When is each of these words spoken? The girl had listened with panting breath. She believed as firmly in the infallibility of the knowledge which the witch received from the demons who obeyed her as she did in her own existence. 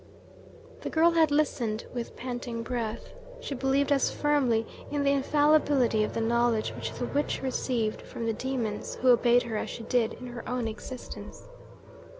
The 0.81 0.89
girl 0.89 1.11
had 1.11 1.29
listened 1.29 1.85
with 1.93 2.15
panting 2.15 2.63
breath. 2.63 3.13
She 3.39 3.53
believed 3.53 3.91
as 3.91 4.09
firmly 4.09 4.65
in 4.89 5.03
the 5.03 5.11
infallibility 5.11 6.03
of 6.03 6.15
the 6.15 6.21
knowledge 6.21 6.71
which 6.71 6.93
the 6.93 7.05
witch 7.05 7.43
received 7.43 8.01
from 8.01 8.25
the 8.25 8.33
demons 8.33 8.95
who 8.95 9.09
obeyed 9.09 9.43
her 9.43 9.57
as 9.57 9.69
she 9.69 9.83
did 9.83 10.13
in 10.13 10.25
her 10.25 10.49
own 10.49 10.67
existence. 10.67 11.43